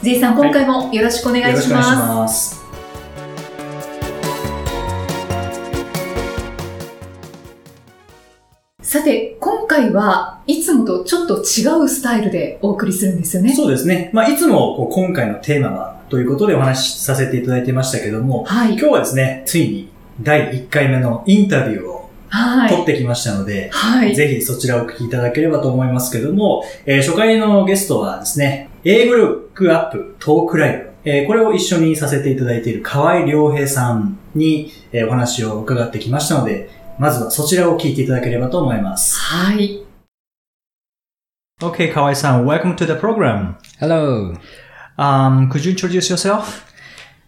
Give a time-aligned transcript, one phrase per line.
[0.00, 2.14] J さん、今回もよろしくお願いしよろしくお願いします。
[2.14, 2.68] ます。
[8.80, 13.52] さて、今回はいつもとちょっと違うスタイルでお送りするんですよね。
[13.52, 14.10] そうですね。
[14.12, 18.74] まあ、いつも今回のテーマはということでお話しさせていただいてましたけども、はい。
[18.74, 19.90] 今日はですね、ついに
[20.22, 22.68] 第1回目のインタビューをはい。
[22.70, 24.14] 取ってきましたので、はい。
[24.14, 39.18] ぜひそちらをお聞きいただければと思いますけども、えー初回のゲストはですね、英語力アップトークライブ、えーこれを一緒にさせていただいている河合良平さんに、えーお話を伺ってきましたので、まずはそちらを聞いていただければと思います。
[39.18, 39.84] はい。
[41.60, 43.56] Okay, Kawai san, welcome to the program.
[43.78, 44.34] Hello.
[44.96, 46.64] Um, could you introduce yourself?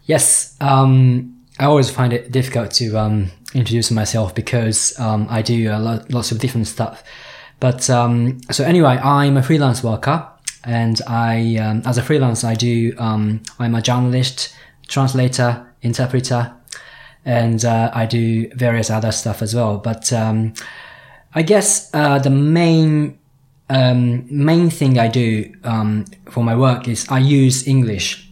[0.07, 0.57] Yes.
[0.63, 5.79] Um, I always find it difficult to um, introduce myself because um, I do a
[5.79, 7.05] lot, lots of different stuff.
[7.61, 10.27] But um, so anyway, I'm a freelance worker,
[10.65, 12.95] and I, um, as a freelance, I do.
[12.99, 14.55] Um, I'm a journalist,
[14.89, 16.53] translator, interpreter,
[17.25, 19.79] and uh, I do various other stuff as well.
[19.79, 20.55] But um,
[21.35, 23.19] I guess uh, the main
[23.69, 28.27] um, main thing I do um, for my work is I use English.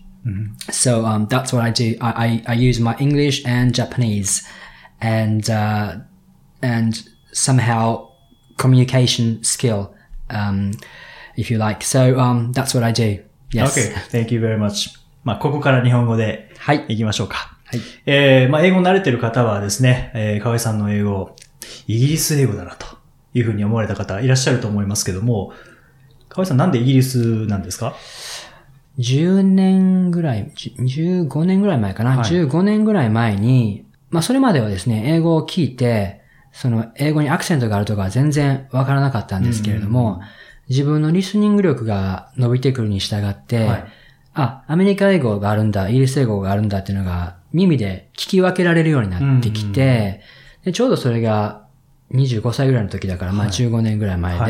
[0.71, 1.97] So um, that's what I do.
[2.01, 4.47] I, I, I use my English and Japanese,
[5.01, 5.97] and uh,
[6.61, 8.11] and somehow
[8.56, 9.95] communication skill,
[10.29, 10.73] um,
[11.39, 11.84] if you like.
[11.84, 13.22] So um, that's what I do.
[13.53, 13.72] Yes.
[13.72, 14.98] Okay, thank you very much.
[15.25, 16.84] まあ、ここから日本語ではい。
[16.88, 17.56] 行きましょうか。
[17.65, 17.81] はい。
[18.06, 21.37] えー、まあ、英語慣れてる方はですね、えー、河合さんの英語、
[21.87, 22.87] イギリス英語だなと
[23.34, 25.53] いうふうに思われた方いらっしゃると思いますけども、
[26.28, 27.94] 河合さんなんでイギリスなんですか
[28.98, 36.22] ？10年ぐらい、じ15年ぐらい前かな、はい15年ぐらい前に、まあそれまではですね、英語を聞いて、
[36.53, 40.21] その英語にアクセントがあるとかは全然わからなかったんですけれども、
[40.69, 43.93] 自分のリスニング力が伸びてくるに従って、はい
[44.41, 50.21] あ、アメリカ英語があるんだ、イギリス英語があるんだっていうのが耳で聞き分けられるようになってきて、
[50.65, 51.67] でちょうどそれが
[52.12, 54.49] 25歳ぐらいの時だから、まあはい15年ぐらい前で、は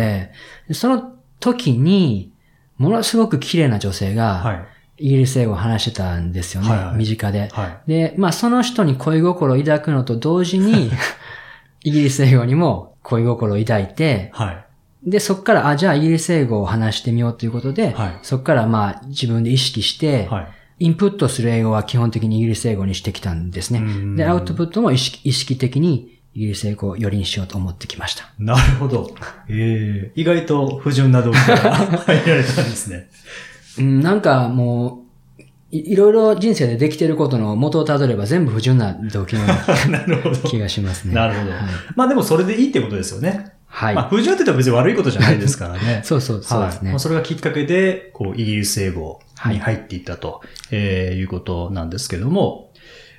[0.68, 2.32] でその時に、
[2.76, 4.66] ものすごく綺麗な女性が、はい。
[5.00, 6.70] イギリス英語を話してたんですよね。
[6.70, 7.48] はいはい身近で。
[7.52, 7.90] はい。
[7.90, 10.90] で、まあその人に恋心を抱くのと同時に、
[11.84, 14.64] イギリス英語にも恋心を抱いて、はい。
[15.04, 20.48] で、そっから、あ、じゃあイギリス英語を話してみようということで、はいそっからまあ自分で意識して、はい。
[20.80, 24.16] インプットする英語は基本的にイギリス英語にしてきたんですねうん。
[24.16, 28.32] で、アウトプットも意識意識的にイギリス英語をよりにしようと思ってきました。
[28.38, 29.12] なるほど。
[29.48, 33.08] えー、意外と不純な動機から入られたんですね。
[33.78, 35.04] うん、なんかも
[35.38, 39.42] う、いいろいろ人生でできてることの元をたどれば全部不純な動機の。
[40.46, 41.14] 気がしますね。
[41.14, 41.60] なるほどはい。
[41.96, 43.57] まあでもそれでいいってことですよね。
[43.68, 43.94] はい。
[43.94, 46.00] まあ不純って言ったら別に悪いことじゃないですからね。
[46.04, 46.88] そうそう、そうですね。
[46.88, 50.40] はいまあそれがきっかけで、こう、イギリス英語に入っていったと、
[50.70, 52.70] えーいうことなんですけども、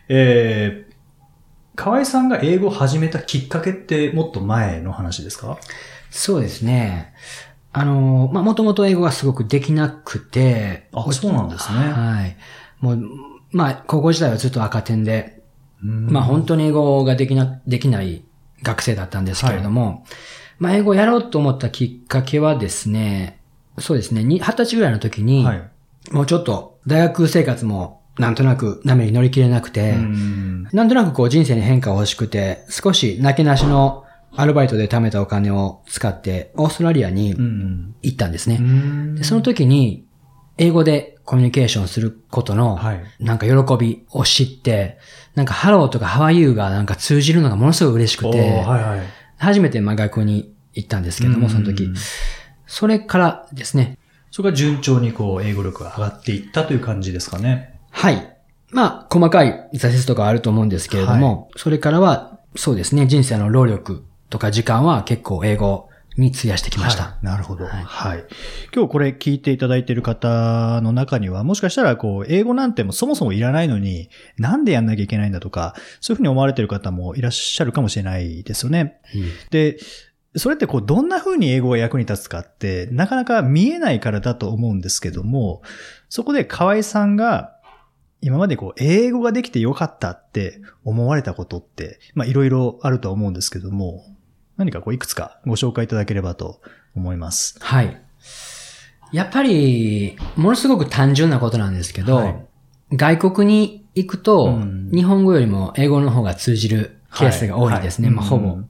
[0.09, 0.93] えー、
[1.75, 5.57] 河合さんが英語を始めたきっかけってもっと前の話ですか？
[6.09, 7.13] そうですね。
[7.71, 10.87] あの、まあ、もともと英語がすごくできなくて。
[10.91, 12.35] あそうなんですねはい。
[12.79, 12.99] もう、
[13.51, 15.43] まあ、高校時代はずっと赤点で、
[15.81, 18.23] まあ、本当当に英語ができな、できない
[18.63, 20.05] 学生だったんですけれども、
[20.57, 23.39] まあ、英語をやろうと思ったきっかけはですね、
[23.77, 25.69] そうですね、に二十歳ぐらいの時に、はい。
[26.11, 34.03] もうちょっと大学生活もなんとなく波に乗り切れなくて、うんなんとなくこう人生に変化を欲しくて、少しなけなしの
[34.35, 39.23] アルバイトで貯めたお金を使って、オーストラリアにうん行ったんですね。
[39.23, 40.05] その時に、
[40.57, 43.03] 英語でコミュニケーションすることの、はい。
[43.19, 44.99] なんか喜びを知って、
[45.39, 48.99] なんかハローとかハワイユーがなんか通じるのがものすごく嬉しくて、はいはい。
[49.37, 51.95] 初めてまあ学校に行ったんですけども、その時うん。
[52.67, 53.97] それからですね、
[54.31, 57.79] それが順調にこう、英語力が上がっていったという感じですかね。
[57.89, 58.35] はい。
[58.71, 65.88] まあ、細かい挫折とかはあると思うんですけれども、それからは、そうですね、人生の労力とか時間は結構英語
[66.19, 67.03] に費やしてきました。
[67.03, 67.65] はいなるほど。
[67.65, 67.69] は。
[67.69, 68.21] はいい
[68.73, 78.99] 今日これ聞いていただいている方の中には、もしかしたらこう、英語なんてもそもそもいらないのに、なんでやんなきゃいけないんだとか、そういうふうに思われている方もいらっしゃるかもしれないですよね。
[79.49, 79.77] で、
[80.35, 85.61] それってこう、どんな風に英語が役に立つかって、なかなか見えないからだと思うんですけども、
[86.07, 87.55] そこで河合さんが、
[88.21, 94.03] 今までこう、英語ができてよかったって思われたことって、まあいろいろあるとは思うんですけども、
[94.59, 96.59] 何かこう、いくつかご紹介いただければと
[96.95, 97.57] 思います。
[97.61, 98.01] はい。
[99.13, 102.45] やっぱり、ものすごく単純なことなんですけど、はい
[102.91, 108.07] 外国に行くと、うん日本語よりも英語の方が通じるケースが多いですね。
[108.07, 108.47] はいまあ、ほぼ。
[108.49, 108.69] うん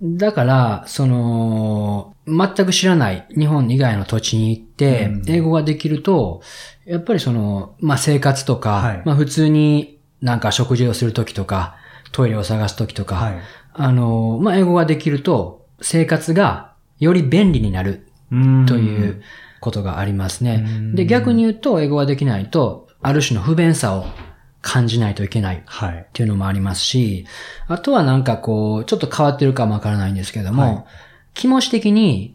[0.00, 6.40] だから、その、全く知らない日本以外の土地に行ってうん、英語ができると、
[6.86, 11.74] やっぱりその、まあ、生活とか、はいまあ、普通になんか食事をするときとか、
[12.12, 13.40] トイレを探すときとか、はい。
[13.78, 19.22] あの、まあ、英語ができると、生活がより便利になるうんという
[19.60, 20.94] ことがありますねうん。
[20.94, 24.04] で、逆に言うと、英語ができないと、ある種の不便さを
[24.60, 26.06] 感じないといけないっはい。
[26.12, 27.26] ていうのもありますし、
[27.68, 30.84] あとはなんかこう、ちょっと変わってるかもわからないんですけども、はい
[31.34, 32.34] 気持ち的に、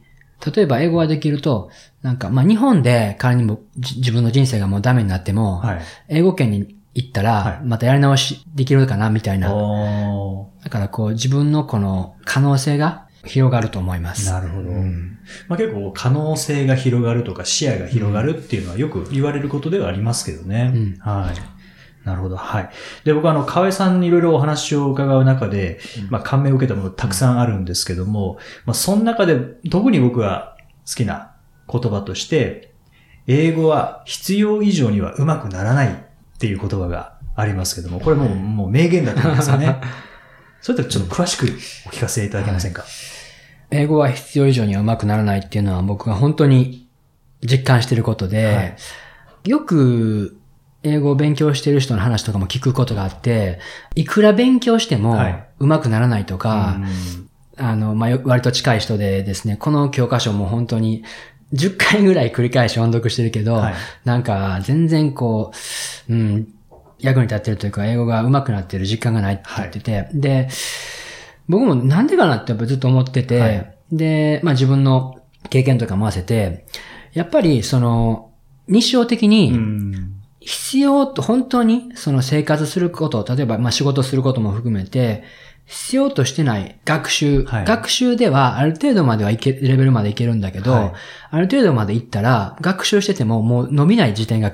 [0.56, 1.70] 例えば英語ができると、
[2.04, 5.82] なんか、まあ、日本で仮にもじ自分の人生がもうダメになっても、はい。
[6.08, 9.54] 英語圏に行ったはら、いまたやり直しできるかな、みたいな。
[9.54, 14.30] おだからこう、自分のこの可能性が広がると思います。
[14.30, 14.70] なるほど。
[14.70, 15.18] うん
[15.48, 20.72] まあ、結構可能性が広がるとか視野が広がるっていうのはよく言われることではありますけどね。
[20.74, 21.54] うんはい。
[22.06, 22.36] なるほど。
[22.36, 22.70] はい。
[23.06, 25.80] で、僕はあの、河合さんにいろいろお話を伺う中で、
[26.10, 29.38] まあ、感銘を受けたものたくさんあるんですけども、まあ、その中で
[29.70, 31.32] 特に僕が好きな
[31.72, 32.74] 言葉として、
[33.28, 36.06] 英語は必要以上には上手くならない
[36.44, 39.78] っていう言葉がありますけども、これもう、もう名言だと思うんですよね。
[40.60, 42.84] それとちょっと詳しくお聞かせいただけませんか、
[43.72, 46.90] 英語は必要以上には上手くならないっていうのは僕が本当に
[47.42, 48.76] 実感していることで、はい。
[49.50, 50.38] よく
[50.84, 53.60] 英語を勉強している人の話とかも聞くことがあって、
[53.96, 55.48] いくら勉強してもはい。
[55.60, 57.30] 上手くならないとか、うん。
[57.56, 61.04] あの、まあ、よ割と近い人でですね、この教科書も本当に
[61.54, 63.74] 10回ぐらい繰り返し音読してるけど、はい。
[64.04, 65.52] なんか全然こ
[66.10, 66.48] う、うん、
[67.00, 70.50] 役に立ってるというか、英語が上手くなってる実感がないって言ってて、で、
[71.48, 73.76] 僕もなんでかなってやっぱずっと思ってて、はい。
[73.92, 75.20] で、まあ自分の
[75.50, 76.66] 経験とかも合わせて、
[77.14, 78.32] やっぱりその、
[78.68, 80.14] 日常的うにん。
[80.40, 85.24] 必要と、本当にその生活すること、例えばまあ仕事することも含めて、
[85.66, 90.94] 必要としてない学習、はい学習ではある程度まではいけ、レベルまでいけるんだけど、はい
[91.32, 94.52] ある程度まで行ったら、学習しててももう伸びない時点が、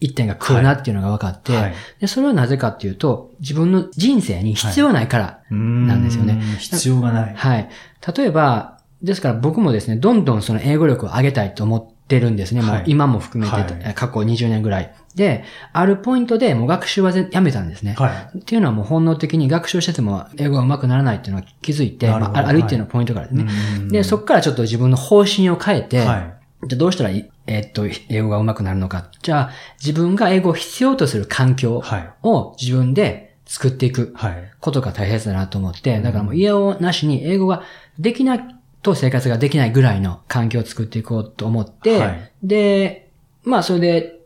[0.00, 6.34] 一点が来るなっていうのが分かって、はいで、それはなぜかっていうと、自分の人生に必要ないからなんですよね。
[6.34, 7.34] うん必要がない。
[7.34, 7.68] はい。
[8.16, 12.62] 例えば、ですから僕もですね、どんどんその英語力を上げたいと思ってるんですね。
[12.62, 14.94] もはいう今も含めて、はい過去20年ぐらい。
[15.18, 17.94] で、あるポイントでもう学習はぜやめたんですね。
[17.98, 23.50] はっていうのはもう本能的に学習してても英語が上手くならないっていうのは気づいて、まあ、ある一定のポイントからですね。
[23.88, 23.90] い。
[23.90, 26.66] で、そこからちょっと自分の方針を変えて、はい。
[26.68, 29.10] じゃあどうしたらい、えーっと、英語が上手くなるのか。
[29.22, 29.50] じゃあ、
[29.84, 32.10] 自分が英語を必要とする環境はい。
[32.22, 34.52] を自分で作っていくはい。
[34.60, 37.62] ことが大切だなと思って、だからもう家をなしに英語が
[37.98, 38.40] できない
[38.82, 43.10] と生活ができないぐらいの環境を作っていこうと思って、はいで、
[43.44, 44.17] まあそれで、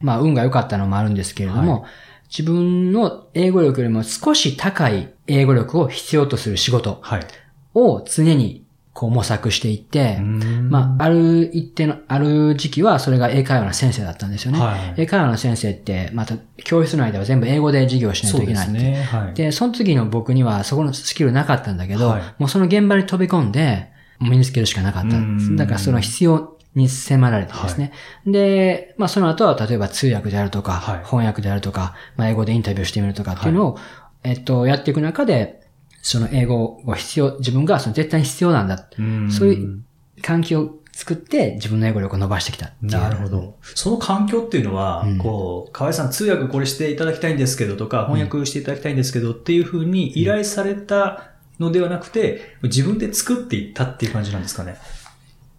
[0.00, 1.84] まあ運が良かったのもあるんですけれども、
[2.28, 7.26] 自分の英語力よりも少し高い英語力を必要とする仕事はい。
[7.74, 14.58] を常にこう模索していって、まあある一定の、ある時期はそれが英会話の先生だったんですよね。
[14.58, 19.02] はい英会話の先生って、また教室内では全部英語で授業しないといけないっていうすね。
[19.04, 19.34] はい。
[19.34, 27.92] で、その次の僕にはそこのスキルなかったんだけど、はいもうその現場に飛び込んで、身につけるしかなかったんですうんだからその必要に迫られてですね。
[28.26, 33.78] で、まあその後は例えば通訳であるとか、はい翻訳であるとか、まあ英語でインタビューしてみるとかっていうのを、
[34.22, 35.66] えっと、やっていく中で、
[36.02, 38.88] その英語を必要、自分がその絶対に必要なんだ。
[38.98, 39.82] うんそういう
[40.22, 42.92] 環境を作って自分の英語力を伸ばしてきたっていう。
[42.92, 43.56] なるほど。
[43.62, 54.76] その環境っていうのは、うんこう、河合さん通訳これしていただきたいんですけどとか、翻訳していただきたいんですけどっていうふうに依頼されたのではなくて、自分で作っていったっていう感じなんですかね。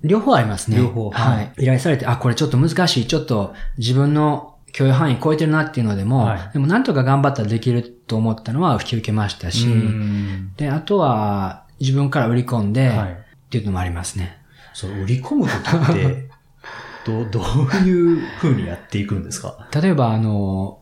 [0.04, 0.78] 両方ありますね。
[0.78, 1.64] 両方ははいい。
[1.64, 3.08] 依頼されて、あ、これちょっと難しい。
[3.08, 14.38] ちょっと自分の許容範囲超えてるなっていうのでも、はいでもなんとか頑張ったらできると思ったのは引き受けましたし、うんで、あとは自分から売り込んで、はいっていうのもありますね。
[14.76, 16.30] そう、売り込むときって、
[17.04, 17.44] どう、どう
[17.88, 19.68] いうふうにやっていくんですか？
[19.82, 20.78] 例えば、あの、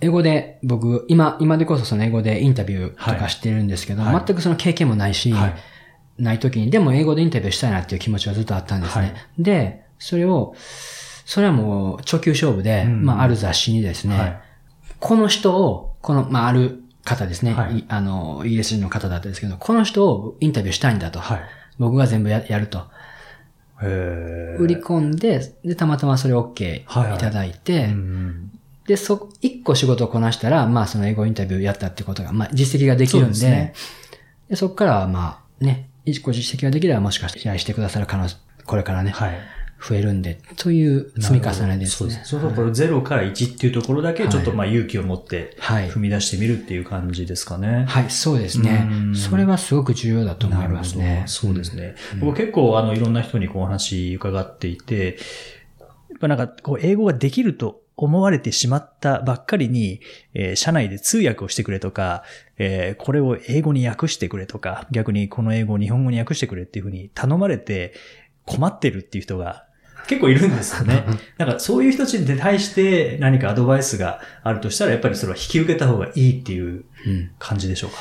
[0.00, 5.54] 英語で僕、今、今でこそその英語でインタビューとかしてるんですけど、はい全くその経験もないし、はい。
[6.18, 9.04] ない時に、でも英語でインタビューしたいなっていう気持ちはずっとあったんですね。
[9.06, 10.54] はいで、それを、
[11.24, 14.40] それはもう、直球勝負で、うんまあ、ある雑誌にですね、はい。
[15.00, 21.20] この人を、この、まあ、ある方ですね、はいいあの、イギリス人の方だったんですけど、この人をインタビューしたいんだと。
[21.20, 21.40] はい。
[21.78, 22.86] 僕が全部ややると。
[23.80, 28.50] 売り込んで、で、たまたまそれ OK いはいはいただいて、うん
[28.86, 33.74] で、そ、一個仕事をこなしたら、まあその英語インタビューやったってことが、まあ実績ができるんで、そね
[34.48, 35.87] でそこからはまあね、一
[36.20, 39.38] 個実績ができればもしかして試合してくださる可能性、これからね、はい。
[39.80, 42.22] 増えるんで、という積み重ねですね。
[42.24, 42.40] そう。
[42.40, 46.00] そうこれ0から1っていうところだけ、ちょっとまあ勇気を持ってはい踏。
[46.00, 47.84] み出してみるっていう感じですかね。
[47.88, 49.14] はい、そうですねうん。
[49.14, 51.22] それはすごく重要だと思ないますね。
[51.26, 51.94] そうですね。
[52.14, 55.18] うん僕結構あのいろんな人にこうお話伺っていて、
[55.78, 55.86] や
[56.16, 60.00] っぱなんかこう英語ができると思われてしまったばっかりに、
[60.34, 62.22] えー社内で通訳をしてくれとか、
[62.56, 67.92] えーこれを英語に訳してくれとか、逆にこの英語を日本語に訳してくれっていうふうに頼まれて
[68.46, 69.64] 困ってるっていう人が
[70.06, 71.04] 結構いるんですよね。
[71.38, 77.96] なんかそういう人たちに対して何かアドバイスがあるとしたら、やっぱりそれは引き受けた方がいいっていううん感じでしょうか？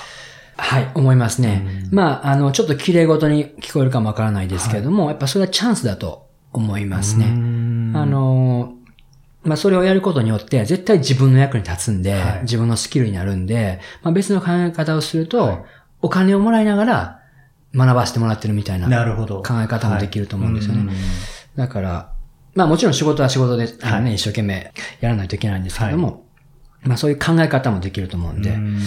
[0.59, 1.63] はい、思いますね。
[1.89, 7.25] うんまあ、あの、ちょっと綺麗ごとに聞こえるかもわからないですけれども、やっぱそれはチャンスだと思いますね。
[7.93, 8.73] ああ、の、
[9.47, 15.63] まあ、それをやることによって、絶対自分の役に立つんで、はい自分のスキルになるんで、まあ、別の考え方をすると、はい
[15.99, 17.19] お金をもらいながら
[17.73, 19.41] 学ばせてもらってるみたいななるほど。
[19.41, 20.85] 考え方もできると思うんですよね。
[20.87, 20.95] はい
[21.57, 22.13] だから、
[22.53, 26.23] まあもちろん仕事は仕事で、あのねはい一生懸命やらないといけないんですけども、
[26.83, 28.77] まあそういう考え方もできると思うんで、うん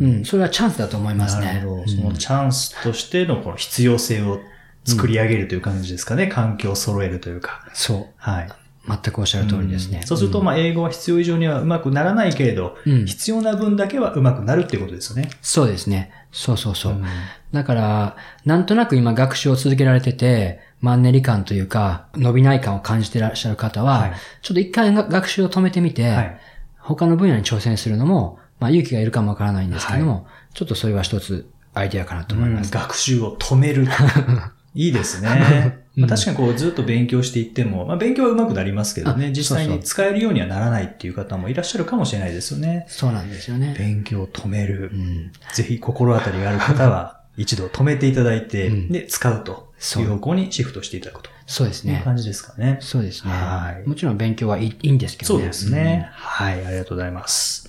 [0.00, 1.46] うん、それはチャンスだと思いますね。
[1.46, 1.82] なるほど。
[1.82, 4.40] うんそのチャンスとしてのこの必要性を
[4.84, 6.26] 作り上げるという感じですかね。
[6.26, 7.64] 環境を揃えるというか。
[7.72, 8.06] そう。
[8.16, 8.48] はい。
[8.88, 9.98] 全くおっしゃる通りですね。
[9.98, 15.30] うんそうすると、まあ、英語は必要以上にはうまくならないけれど、うん必要な分だけはうまくなるっていうことですよね。
[15.42, 16.10] そうですね。
[16.32, 16.92] そうそうそう。
[16.94, 17.04] ん
[17.52, 26.40] だから、なんとなく今学習を続けられてて、マンネリ感というか、伸びない感を感じてらっしゃる方は、はいちょっと一回が学習を止めてみて、はい。
[26.78, 32.72] 他の分野に挑戦するのも、まあ勇気がいるかもわからないんですけども、ちょっとそれは一つアイデアかなと思います。
[32.72, 33.86] 学習を止める。
[34.74, 35.78] いいですね。
[35.98, 42.86] うんまあ、確かにこうずっと勉強していっても、まあ、勉強は上手くなりますけどね、あ実際に使えるようにはならないっていう方もいらっしゃるかもしれないですよね。
[42.88, 43.74] そうなんですよね。
[43.76, 44.96] 勉強を止めるう。
[44.96, 52.00] ん、ぜひ心当たりがある方は、 一度止めていただいて、うんで、使うとそういう方向にシフトしていただくとそうですね。
[52.04, 52.78] 感じですかね。
[52.80, 53.30] そうですね。
[53.32, 55.40] はいもちろん勉強はいいんですけどね。
[55.40, 56.08] そうですね。
[56.12, 57.68] はい、ありがとうございます。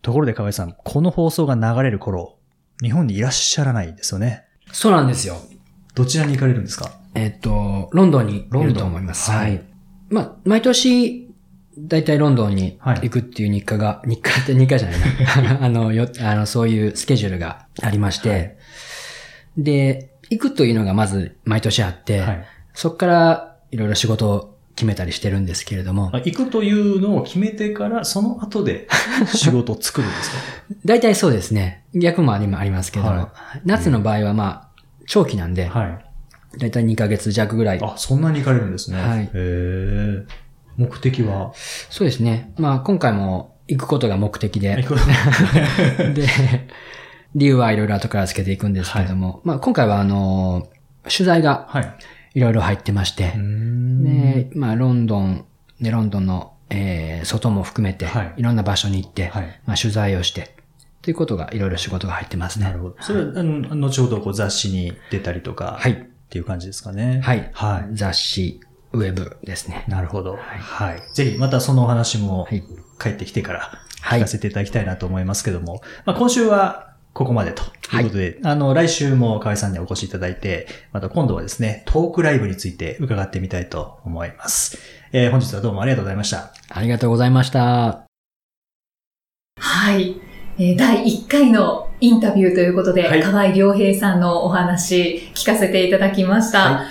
[0.00, 2.36] ところで河合さん、この放送が流れる頃、
[2.82, 4.44] 日本にいらっしゃらないですよね。
[4.68, 4.74] うん。
[4.74, 5.38] そうなんですよ。
[5.94, 6.90] どちらに行かれるんですか？
[7.14, 9.30] えっと、ロンドンにいると思います。
[9.30, 9.62] はい。
[10.10, 11.30] まあ、毎年、
[11.78, 15.58] だいたいロンドンに行くっていう日課が、日課って日課じゃないな。
[15.66, 18.56] あの、よ、あの、そういうスケジュールがありまして、
[19.56, 22.44] で、行くというのがまず毎年あって、はい。
[22.74, 28.88] そこからいろいろ仕事を決めたりしてるんですけれども、あ行くというのを決めてから、その後で
[29.32, 30.36] 仕事を作るんですか？
[30.84, 31.84] 大体そうですね。
[31.94, 33.32] 逆もありありますけども、は
[33.64, 34.63] 夏の場合はまあ、
[35.06, 36.00] 長期なんで、は
[36.56, 36.58] い。
[36.58, 37.80] だいたい2ヶ月弱ぐらい。
[37.82, 39.00] あ、そんなに行かれるんですね。
[39.00, 40.24] はいへえ。
[40.76, 41.52] 目的は？
[41.90, 42.52] そうですね。
[42.58, 44.96] まあ今回も行くことが目的で、行く
[46.14, 46.26] で、
[47.34, 50.68] 理由はいろいろ後からつけていくんですけれども、まあ今回はあの、
[51.04, 51.94] 取材がはい。
[52.34, 55.44] いろいろ入ってましてうー、んで、まあロンドン、
[55.80, 59.60] ね、ロンドンの、えー外も含めて、はいい、ろんな場所に行って、はい。
[59.66, 60.56] まあ取材をして、
[61.04, 62.64] ということがいろいろ仕事が入ってますね。
[62.64, 62.96] なるほど。
[63.00, 66.08] それは、あの、後ほどこう雑誌に出たりとか、っはい。
[66.30, 67.20] ていう感じですかね。
[67.22, 67.50] はい。
[67.52, 67.94] はい。
[67.94, 68.60] 雑誌、
[68.92, 69.84] ウェブですね。
[69.86, 70.36] なるほど。
[70.36, 71.02] はい。
[71.14, 72.64] ぜひ、またそのお話もはい。
[72.98, 73.70] 帰ってきてから
[74.00, 77.62] はい聞かせていただきたいなと思いますけども、まあ今週はここまでと
[77.96, 84.78] いうことで、あの、来週も河合さんにお越しいただいて、また今度はですね、トークライブについて伺ってみたいと思います。
[85.12, 86.52] えー本日はどうもありがとうございました。
[86.70, 88.04] ありがとうございました。
[89.60, 90.23] はい。
[90.58, 96.58] えー第1回のインタビューということで、はい河合良平さんのお話聞かせていただきました。
[96.74, 96.84] は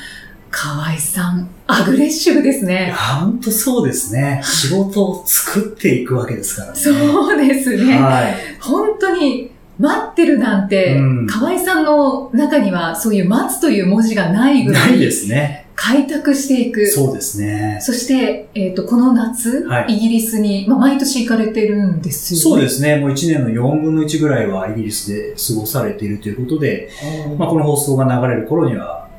[0.52, 2.94] 河合さん、アグレッシブですね。
[3.20, 4.42] 本当そうですね。
[4.44, 6.80] 仕事を作っていくわけですからね。
[6.80, 7.98] そうですね。
[8.00, 8.36] はい。
[8.62, 15.63] 本当に待ってるなんて、うん河合さんの中にはそういう待つという文字がないぐらないでいすね。
[15.86, 16.88] 開拓していく。
[16.88, 17.78] そうですね。
[17.82, 22.42] そして、えっ、と、この夏、はいイギリスに、まあ、毎年行かれてるんですよね。
[22.42, 22.96] そうですね。
[22.96, 26.90] もう1年の4分の1ぐらいはイギリスで過ごされているということで、
[27.38, 29.10] まあ、この放送が流れる頃には、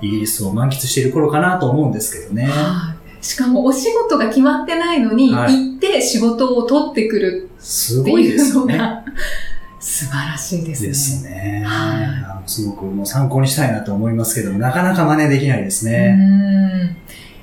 [0.00, 2.44] イギリスを満喫している頃かなと思うんですけどね。
[2.44, 3.24] はい。
[3.24, 8.78] しかもお仕事が決まってないのに、はい行って仕事を取ってくるってすごいいうですよね。
[9.84, 10.88] 素晴らしいですね。
[10.88, 11.62] ですね。
[11.66, 16.14] はいすごくもう参考にしたいなと思いますけども、なかなか真似できないですうね。
[16.14, 16.96] ん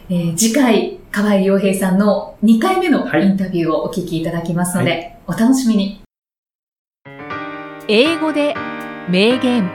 [0.09, 6.01] えー次回、河合良平さんの2回目のはいインタビューをお聞きいただきますので、お楽しみに。
[7.87, 8.55] 英語で
[9.07, 9.69] 名言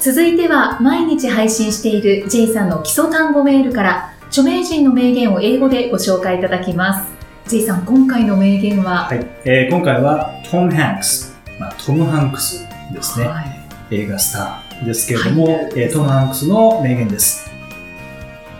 [0.00, 7.21] 続いては毎日配信している J さんの基礎単語メールから著名人の名言を英語でご紹介いただきます。
[7.48, 9.26] J さん、今回の名言は、はい。
[9.44, 11.36] えー今回はトム・ハンクス。
[11.58, 13.26] まあ、トム・ハンクスですね。
[13.26, 13.44] はい
[13.90, 17.50] 映画スターですけれども、えートム・ハンクスの名言です。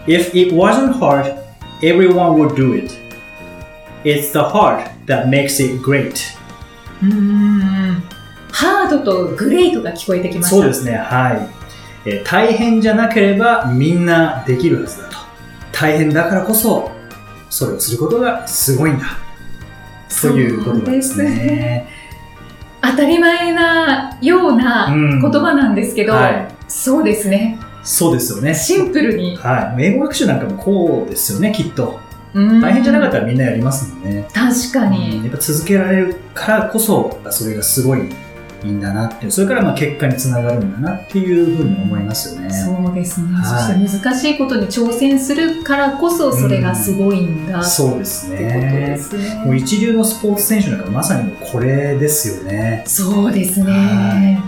[0.07, 1.35] If it wasn't hard,
[1.81, 2.93] everyone would do it.
[4.05, 6.37] It's the heart that makes it great.
[7.03, 8.03] うーん
[8.51, 10.57] ハードとグレートが聞こえてきました。
[10.57, 11.35] そうですね、は
[12.05, 15.17] い、えー大変じゃなければみんなできるはずだと。
[15.73, 16.91] 大変だからこそ、
[17.53, 19.05] それをすることがすごいんだ。
[20.23, 21.87] ということですね。
[22.81, 27.59] 当たり前なようなうん言葉なんですけど、はいそうですね。
[27.85, 28.55] そうですよね。
[28.55, 29.37] シンプルに。
[29.37, 29.85] はい。
[29.85, 32.01] 英語学習なんかもこうですよね、きっと。
[32.35, 34.27] 大大変じゃなかったらみんなやりますもんね。
[34.33, 35.23] 確かうんに。
[35.23, 38.09] やっぱ続けられるからこそ、それがすごい
[38.65, 42.51] いいんだなっていう、それからまあ結果につながるんだなっていうふうに思いますよね。
[42.51, 43.43] そうですね、は
[43.75, 48.99] いそして難しいことに挑戦するからこそそれがすごいんだってそうですことでね。
[48.99, 49.43] すね。
[49.45, 52.85] もう一流のスポーツ選手なんかまさにこれですよね。
[52.87, 54.41] そうですね。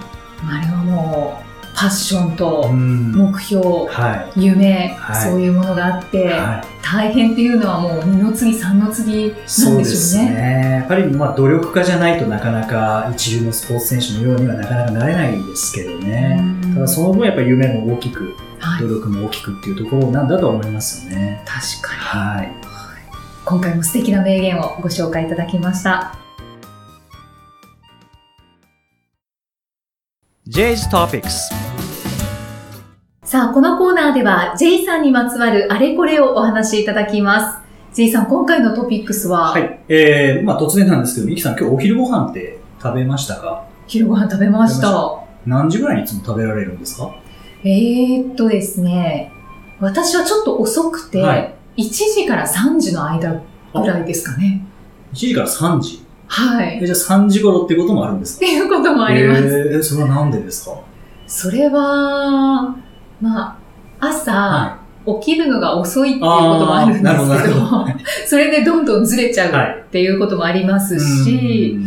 [0.47, 1.44] あれはもう
[1.75, 3.13] パッションとうん。
[3.13, 6.29] 目標、は夢、はいそういうものがあって、い。
[6.29, 6.75] はい。
[6.83, 10.31] 大変っていうのはもう二の次三の次なんでしょうそうですね。
[10.31, 10.71] ね。
[10.81, 16.39] やっぱりまあ努力家じゃないとなかなか一流のスポーツ選手のようにはなかなかなれないですけどね。
[16.63, 21.43] うんただその分やっぱり夢も大きく、はい努力も大きくっていうところなんだと思いますよね。
[21.47, 22.01] 確かに。
[22.01, 22.53] はい。
[23.45, 26.24] 今回も素敵な名言をご紹介いただきました。
[30.49, 31.51] J's Topics
[33.25, 37.65] さあ、このコーナーでは J さんにまつわるあれこれをお話しいただきます。
[37.95, 39.81] J さん、今回のトピックスは、はい。
[39.89, 43.65] えー、まあ突然なんですけど、ミキさん今日お昼ご飯って食べましたか？
[43.87, 45.19] 昼ご飯食べました。
[45.47, 47.15] 何時ぐらいにいつも食べられるんですか？
[47.65, 49.33] えーっとですね、
[49.81, 54.65] 私はちょっと遅くて、はい1時から3時の間ぐらいですかね。
[55.15, 56.04] ?1 時から3時？
[56.27, 56.81] はい。
[56.85, 58.47] じゃあ3時頃ってこともあるんですか？
[58.47, 59.43] ていうこともあります。
[59.43, 60.77] えー、それはなんでですか？
[61.27, 62.75] それは、
[63.21, 63.57] まあ、
[64.01, 64.79] 朝、は
[65.21, 66.31] 起きるのが遅いっていうこと
[66.67, 67.87] もあるんですけど、ほど
[68.27, 71.87] それでどんどんずれちゃはいうっていうこともありますし、うん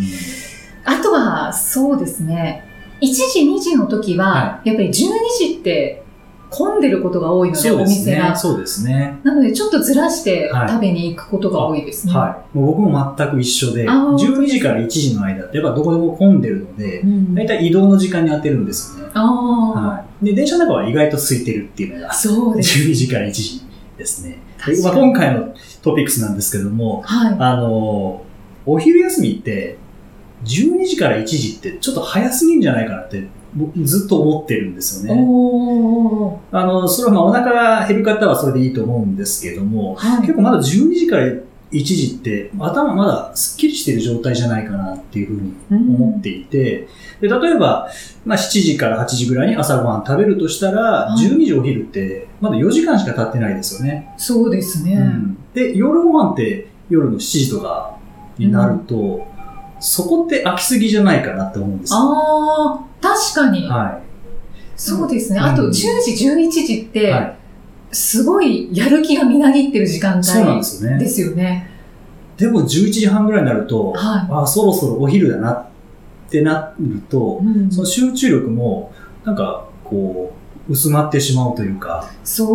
[0.89, 2.63] あとは、そうですね。
[3.01, 4.93] 1時、2時の時は、はやっぱり12
[5.37, 6.01] 時って
[6.49, 7.79] 混んでることが多いので、お。
[7.79, 8.35] 店が。
[8.35, 9.19] そうですね。
[9.23, 12.13] なので、ちょっとずらしてはい食べに行くことが多いですね。
[12.13, 12.57] はい。
[12.57, 19.11] もう僕も全く一緒で、あー12時から1時の間ってやっぱどこでも混んでるのでう、んだいたい移動の時間に当てるんですよね。
[19.13, 20.25] ああ、はい。
[20.25, 22.79] で、電車の中は意外と空いてるっていうのが、そうです。
[22.79, 23.61] 12時から1時
[23.97, 24.39] ですね。
[24.65, 27.35] でまあ、今回のトピックスなんですけども、はい。
[27.39, 28.23] あの、
[28.65, 29.77] お昼休みって、
[30.45, 33.46] 12時から1時ってちょっと早すぎんじゃないかなって、僕
[33.83, 35.21] ずっと思ってるんですよね。
[36.51, 40.21] あの、それはまあお腹が減る方はそれでいいと思うんですけども、はい。
[40.21, 46.87] 結構まだ12時から1時って頭まだすっきりしている状態じゃないかなっていうふうに思っていて、
[47.19, 47.89] で例えば、
[48.25, 54.13] まあ、7時から8時ぐらいに朝ごはん食べるとしたら、はい12時お昼ってまだ4時間しか経ってないですよね。
[54.17, 54.93] そうですね。
[54.93, 57.97] うんで、夜ご飯って夜の7時とか
[58.37, 59.27] になると、
[59.79, 61.99] そこって飽きすぎじゃないかなって思うんですよ。
[61.99, 63.67] ああ、確かに。
[63.67, 64.01] は
[64.75, 65.39] そうですね。
[65.39, 66.85] うんあと、10時、11時っい。
[66.85, 67.37] て、はい。
[67.91, 70.99] すごいやる気がみなぎってる時間そうなんで帯すよね。
[70.99, 71.69] ですよね。
[72.37, 75.67] でも11時半ぐらいになると、はあそろそろお昼だなっ
[76.29, 78.91] てなるとい。、うんその集中力も、
[79.23, 80.33] なんか、こ
[80.69, 82.09] う、薄まってしまうというか、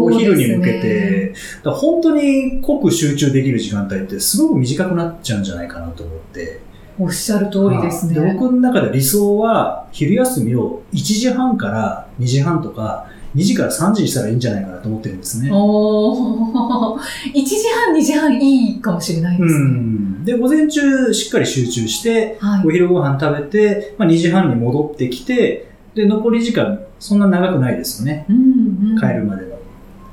[0.07, 0.35] うですね。
[0.37, 6.61] 昼に向けて、本当に濃く集中できる時間帯ってすごく短くなっちゃうんじゃないかなと思って。
[7.03, 8.15] おっしゃる通りですね。
[8.15, 15.51] で僕の中で理想は、昼休みを1時半から2時半とか、2時から3時にしたらいいんじゃないかなと思ってるんですね。
[15.53, 16.99] おー
[17.35, 19.65] 1時半、2時半いいかもしれないでうすね。
[19.65, 20.25] ん。
[20.25, 22.71] で、午前中しっかり集中して、はいお。
[22.71, 28.27] 昼ご飯食べて、まあ、2時半に戻ってきて、で、残り時間、そんな長くないですよね。
[28.29, 29.57] うんうん、帰るまでの。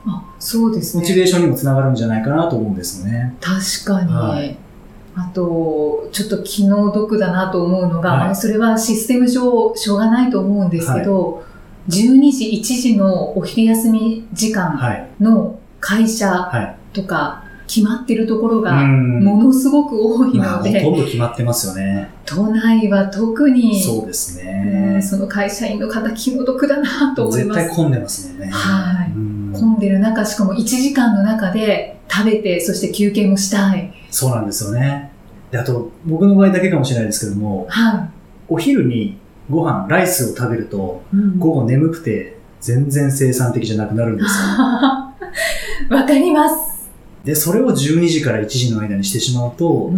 [0.08, 1.02] あ、そうですね。
[1.02, 3.36] モチベーションにもつながるんじゃないかなと思うんですよね。
[3.40, 4.12] 確かに。
[4.12, 4.58] はい
[5.16, 11.44] あと、ちょっと気の毒だなと思うのが、はいまあそれはシステム上しょうがないと思うんですけど、
[11.90, 15.08] 12時、1時のお昼休み時間はい。
[15.20, 16.76] の会社はい。
[16.94, 22.10] とか決まってるところうがんものすごく多いまあ、ので、ほとんど決まってますよね。
[22.26, 24.46] 都内は特にそうですうん
[24.96, 25.02] ね。
[25.02, 27.60] その会社員の方気の毒だなと思います。
[27.62, 28.48] 絶対混んでますもんね。
[28.52, 29.29] はいうん
[29.60, 33.94] 混んでる中、しかも1時間の中で食べて、そして休憩もしたい。
[34.10, 35.12] そうなんですよね。
[35.52, 38.10] で、あと、僕の場合だけかもしれないですけども、は
[38.48, 39.18] お昼に
[39.50, 44.66] ご飯、ライスを食べると、うん午後眠くて全然生産的じゃなくなるんですよ。
[45.96, 46.90] わかります。
[47.24, 49.92] で、それを12時から1時の間にしてしまうと、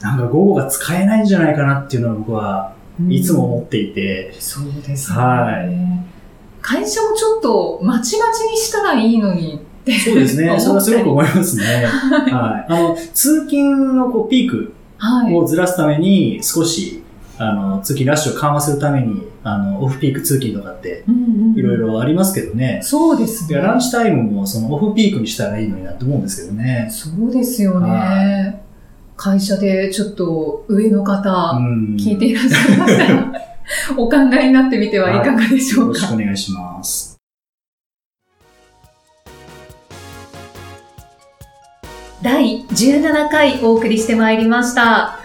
[0.00, 2.72] なんか午後が使えないんじゃないかなっていうのは僕は
[3.08, 5.18] いつも思っていて、そうですね。
[5.18, 5.62] は
[6.64, 9.98] 会社もちょっとまちまちにしたらいいのにって。
[9.98, 10.58] そうですね。
[10.58, 11.84] それはすごく思いますね。
[12.32, 12.72] はい。
[12.72, 14.72] あの、通勤のこうピーク。
[15.34, 17.02] をずらすために少し、
[17.36, 22.80] あの、通勤ラッシュを緩和するために、あの、オフピーク通勤とかってうんうんうんいろいろありますけどね。
[22.82, 23.58] そうですね。
[23.58, 26.88] ランチタイムもそのオフピークにしたらいいのになって思うんですけどね。
[26.90, 28.62] そうですよはね。
[29.16, 31.96] 会社でちょっと上の方、うん。
[31.96, 33.32] 聞いていらっしゃいましたら、
[33.96, 36.00] お考えになってみてはいかがでしょうか？
[36.00, 36.16] よろしくお。
[36.18, 37.14] 願いします。
[42.22, 45.18] 第17回お送りしてまいりました。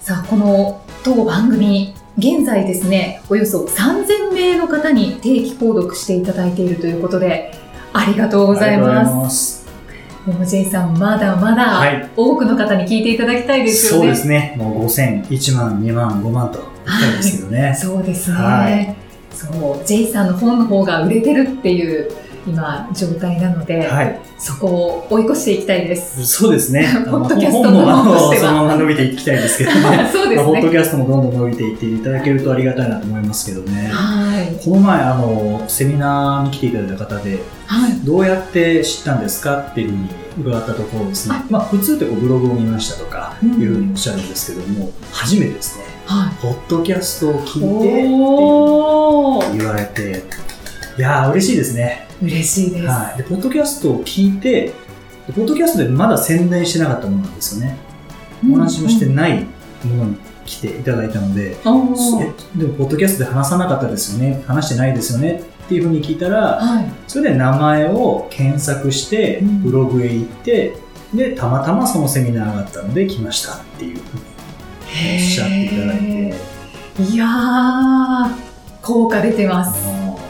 [0.00, 7.52] さあ、この当番組、現在ですね、およそ3000名の方に定期購読していただいているということで、
[7.92, 9.60] ありがとうございまます。
[9.62, 9.66] す。
[10.26, 14.08] でも J さん、まだまはいだ多くの方に聞いていただきたいですよそうね。
[14.08, 14.54] ですね。
[14.58, 16.75] もう5000、1万、2万、5万と
[17.06, 17.74] たんですけどね。
[17.78, 18.36] そうですね。
[18.36, 18.96] はい
[19.36, 22.10] そう、J さんの本の方が売れてるっていう
[22.46, 24.20] 今状態なので、はい。
[24.38, 26.24] そこを追い越していきたいです。
[26.26, 26.86] そうですね。
[27.10, 27.80] ポッドキャストも
[28.34, 30.08] そのまま伸びていきたいですけどね。
[30.12, 30.72] そうですまあポッドね。
[30.72, 33.88] キャストもどんどん伸びていっていただけるとありがたいなと思いますけどね。
[33.90, 34.64] はい。
[34.64, 37.92] この前、あの、セミナーに来ていただいた方で、はい。
[38.04, 40.08] どうやって知ったんですかっていうふうに
[40.40, 41.34] 伺ったところですね。
[41.50, 46.36] まあ、普通ってこうブログを見ましたとか、うんいうふうにおっしゃるんですけども、初めてですね、はい。
[46.40, 48.04] ポッドキャストを聞いて
[49.48, 50.22] って言われて、
[50.96, 52.06] いやー、嬉しいですね。
[52.22, 52.86] 嬉しいです。
[52.86, 53.18] はい。
[53.18, 54.72] で、ポッドキャストを聞いて、
[55.26, 57.76] でポッドキャストでまだ宣伝してなかったものなんですよね。
[58.48, 59.44] お話もしてない
[59.84, 61.94] ものに来ていただいたので、うん。
[62.58, 66.92] でも、ポッドキャストで話さなかったですよね、話してないですよねっていうふうに聞いたら、はい。
[67.08, 70.76] それで名前を検索してうん、ブログへ行って、
[71.12, 74.00] で、たまたまそのセミナーがあったので来ましたっていう
[75.14, 76.34] おっしゃっていただいて、
[77.12, 78.30] いやー、
[78.82, 79.86] 効果出てます。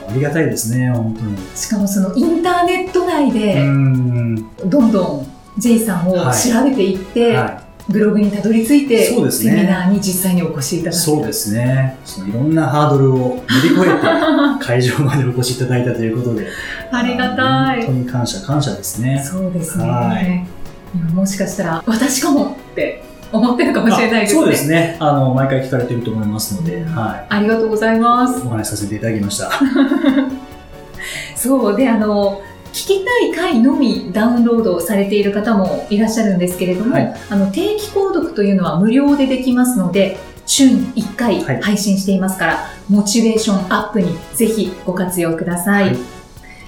[0.09, 1.37] ありがたいですね、本当に。
[1.55, 4.35] しかもそのインターネット内うで、ん。
[4.69, 5.27] どんどん
[5.59, 10.93] J さんを調べていって、はブログにたどり着いて、そうですねセミナーに実際にお越しいただい。
[10.93, 10.97] く。
[10.97, 11.97] そうですね。
[12.05, 16.49] そのいろんなハードルを乗り越えて、会場までお越しいただいたということで。
[16.91, 17.87] ありがたい。
[17.87, 19.23] 本当に感謝、感謝ですね。
[19.25, 19.89] そうですね。
[19.89, 20.47] はい
[20.95, 23.03] 今もしかしたら、私かもって
[23.37, 24.41] 思ってるかもしれないですね。
[24.41, 24.97] あそうですね。
[25.01, 28.47] あの、毎回聞かれてると思いますので、はありがとうございますい。。
[28.47, 29.51] お話しさせていただきました。
[31.37, 32.41] そうであの
[32.73, 46.17] 聞きたい回のみダウンロードされている方もいらっしゃるんですけれども、はいあの定期購読というのは無料でできますので週に1回はい配信していますから、モチベーションアップにぜひご活用ください、はい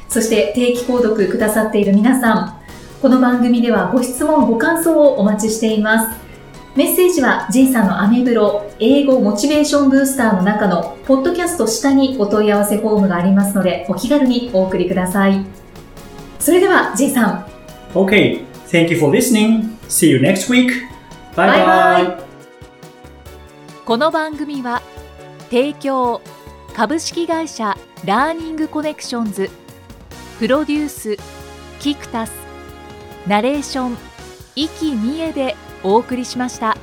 [0.09, 2.59] そして定期購読くださっている皆さん
[3.03, 6.28] この番組ではご質問ご感想をお待ちしています
[6.79, 15.45] メッセージは J さんのアメブロ英語モチベーションブースターの中のポッドキャスト下にお問い合わせフォームがありますのでお気軽にお送りください
[16.39, 17.47] それでは J さん
[17.95, 19.77] Okay, thank you for listening.
[19.89, 20.71] See you next week.
[21.35, 22.23] Bye bye.
[23.85, 24.81] この番組は
[25.51, 26.21] 提供
[26.77, 29.51] 株式会社ラーニングコネクションズ
[30.39, 31.17] プロデュース
[31.81, 32.33] キクタス
[33.27, 33.97] ナレーション
[34.55, 35.57] 生きみえで
[35.89, 36.77] お送りしました。